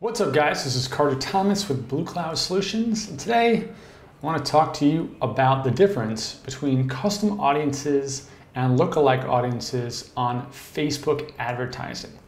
[0.00, 3.10] What's up guys, this is Carter Thomas with Bluecloud Solutions.
[3.10, 8.78] And today I want to talk to you about the difference between custom audiences and
[8.78, 12.18] lookalike audiences on Facebook advertising.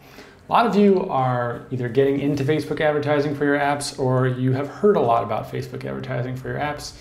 [0.46, 4.52] A lot of you are either getting into Facebook advertising for your apps or you
[4.52, 6.92] have heard a lot about Facebook advertising for your apps.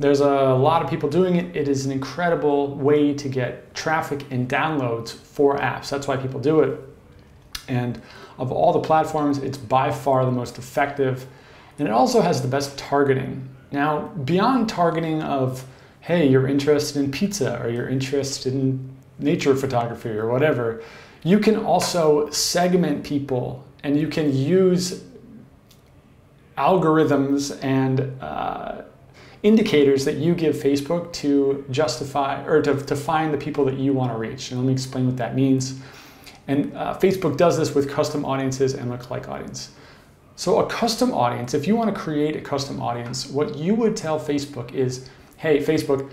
[0.00, 1.54] There's a lot of people doing it.
[1.54, 5.88] It is an incredible way to get traffic and downloads for apps.
[5.90, 6.80] That's why people do it.
[7.68, 8.00] And
[8.38, 11.26] of all the platforms, it's by far the most effective.
[11.78, 13.48] And it also has the best targeting.
[13.70, 15.64] Now, beyond targeting of,
[16.00, 20.82] hey, you're interested in pizza or you're interested in nature photography or whatever,
[21.22, 25.04] you can also segment people and you can use
[26.56, 28.82] algorithms and uh,
[29.42, 33.92] indicators that you give Facebook to justify or to, to find the people that you
[33.92, 34.50] want to reach.
[34.50, 35.80] And let me explain what that means.
[36.48, 39.70] And uh, Facebook does this with custom audiences and lookalike audience.
[40.34, 43.96] So a custom audience, if you want to create a custom audience, what you would
[43.96, 46.10] tell Facebook is, hey, Facebook,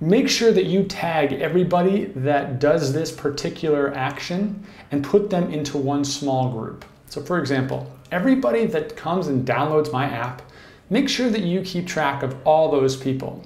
[0.00, 5.78] make sure that you tag everybody that does this particular action and put them into
[5.78, 6.84] one small group.
[7.06, 10.42] So for example, everybody that comes and downloads my app,
[10.90, 13.44] make sure that you keep track of all those people.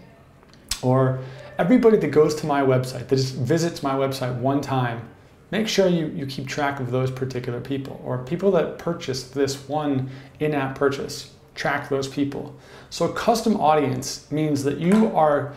[0.81, 1.19] Or
[1.59, 5.09] everybody that goes to my website, that just visits my website one time,
[5.51, 9.69] make sure you, you keep track of those particular people or people that purchased this
[9.69, 10.11] one
[10.41, 11.35] in-app purchase.
[11.55, 12.55] Track those people.
[12.91, 15.55] So custom audience means that you are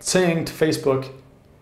[0.00, 1.12] saying to facebook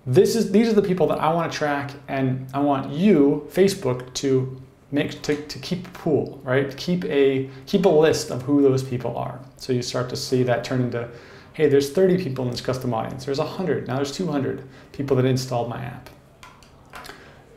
[0.06, 3.46] this is these are the people that i want to track and i want you
[3.52, 4.58] facebook to
[4.92, 6.76] make to, to keep a pool right?
[6.76, 9.40] Keep a keep a list of who those people are.
[9.56, 11.08] So you start to see that turn into
[11.52, 13.24] hey there's 30 people in this custom audience.
[13.24, 16.10] There's 100 now there's 200 people that installed my app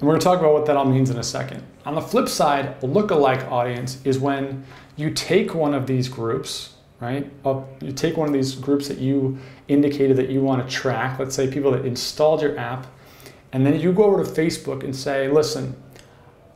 [0.04, 1.64] and we're to talk about what that all means in a second.
[1.86, 4.66] On the flip side, lookalike audience is when
[4.98, 7.32] you take one of these groups, right?
[7.80, 9.38] You take one of these groups that you
[9.70, 12.86] indicated that you want to track, let's say people that installed your app,
[13.54, 15.74] and then you go over to Facebook and say, listen,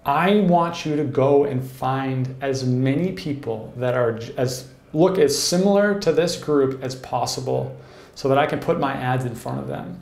[0.06, 5.42] I want you to go and find as many people that are as look as
[5.42, 7.78] similar to this group as possible
[8.14, 10.02] so that I can put my ads in front of them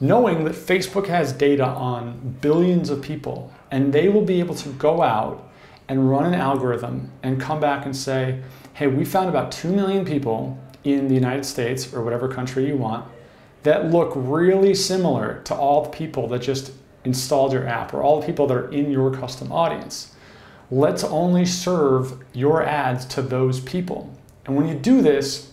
[0.00, 4.70] knowing that Facebook has data on billions of people and they will be able to
[4.70, 5.46] go out
[5.88, 8.40] and run an algorithm and come back and say,
[8.74, 12.76] hey, we found about 2 million people in the United States or whatever country you
[12.76, 13.06] want
[13.62, 16.72] that look really similar to all the people that just
[17.04, 20.14] installed your app or all the people that are in your custom audience.
[20.70, 24.10] Let's only serve your ads to those people.
[24.46, 25.52] And when you do this,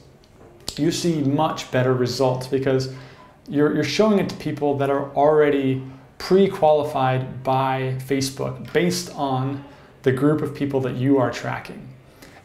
[0.78, 2.94] you see much better results because
[3.48, 5.84] you're, you're showing it to people that are already
[6.18, 9.64] pre-qualified by Facebook based on
[10.04, 11.88] the group of people that you are tracking.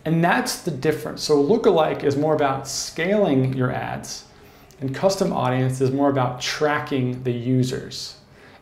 [0.04, 1.22] And that's the difference.
[1.22, 4.24] So lookalike is more about scaling your ads
[4.82, 8.16] and custom audience is more about tracking the users.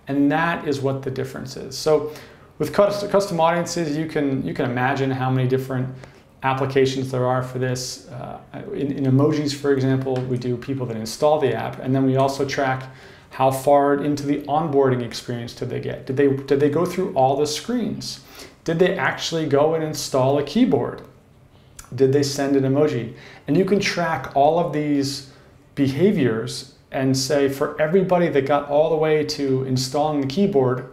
[0.06, 1.78] And that is what the difference is.
[1.78, 2.12] So
[2.58, 5.88] with custom audiences, you can, you can imagine how many different
[6.42, 8.08] applications there are for this.
[8.08, 8.40] Uh,
[8.72, 12.16] in, in, emojis, for example, we do people that install the app, and then we
[12.16, 12.88] also track
[13.30, 16.06] how far into the onboarding experience did they get?
[16.06, 18.20] Did they, did they go through all the screens?
[18.64, 21.02] Did they actually go and install a keyboard?
[21.94, 23.14] Did they send an emoji?
[23.46, 25.30] And you can track all of these
[25.74, 30.92] behaviors and say for everybody that got all the way to installing the keyboard,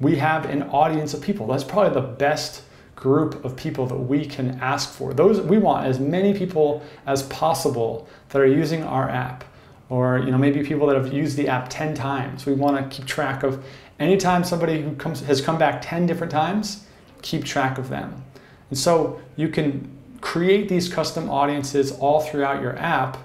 [0.00, 1.46] we have an audience of people.
[1.48, 2.62] That's probably the best
[2.98, 5.14] group of people that we can ask for.
[5.14, 9.44] Those we want as many people as possible that are using our app
[9.88, 12.44] or you know maybe people that have used the app 10 times.
[12.44, 13.64] We want to keep track of
[14.00, 16.86] anytime somebody who comes has come back 10 different times,
[17.22, 18.24] keep track of them.
[18.70, 23.16] And so you can create these custom audiences all throughout your app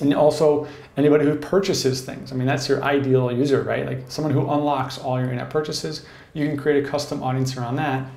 [0.00, 2.32] and also anybody who purchases things.
[2.32, 3.86] I mean, that's your ideal user, right?
[3.86, 7.76] Like someone who unlocks all your in-app purchases, you can create a custom audience around
[7.76, 8.10] that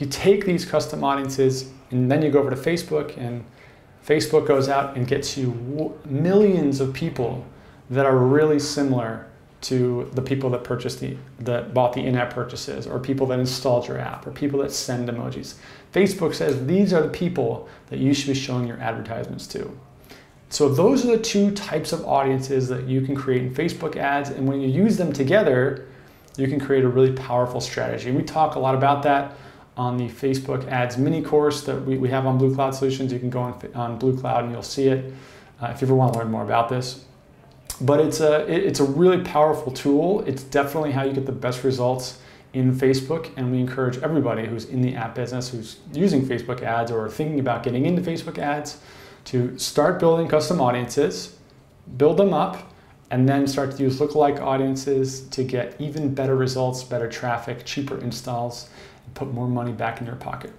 [0.00, 3.44] you take these custom audiences and then you go over to Facebook and
[4.04, 7.44] Facebook goes out and gets you millions of people
[7.90, 9.26] that are really similar
[9.60, 13.86] to the people that purchased the that bought the in-app purchases or people that installed
[13.86, 15.56] your app or people that send emojis.
[15.92, 19.78] Facebook says these are the people that you should be showing your advertisements to.
[20.48, 24.30] So those are the two types of audiences that you can create in Facebook ads
[24.30, 25.86] and when you use them together,
[26.38, 28.08] you can create a really powerful strategy.
[28.08, 29.36] And we talk a lot about that
[29.76, 33.12] on the Facebook ads mini course that we, we have on Bluecloud Solutions.
[33.12, 35.12] You can go on, on Bluecloud and you'll see it
[35.62, 37.04] uh, if you ever want to learn more about this.
[37.80, 40.20] But it's a, it, it's a really powerful tool.
[40.26, 42.18] It's definitely how you get the best results
[42.52, 46.90] in Facebook, and we encourage everybody who's in the app business, who's using Facebook ads
[46.90, 48.80] or thinking about getting into Facebook ads,
[49.26, 51.36] to start building custom audiences,
[51.96, 52.72] build them up,
[53.10, 57.98] and then start to use lookalike audiences to get even better results, better traffic, cheaper
[57.98, 58.68] installs,
[59.14, 60.52] put more money back in your pocket.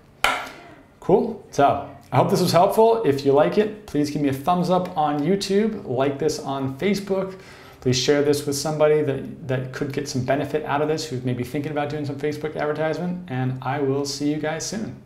[1.00, 1.45] Cool.
[1.51, 3.03] So I hope this was helpful.
[3.03, 6.77] If you like it, please give me a thumbs up on YouTube, like this on
[6.77, 7.39] Facebook.
[7.80, 11.24] Please share this with somebody that, that could get some benefit out of this who's
[11.24, 13.30] maybe thinking about doing some Facebook advertisement.
[13.31, 15.01] And I will see you guys soon.